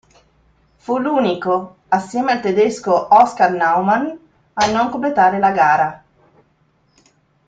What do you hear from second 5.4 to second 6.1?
gara.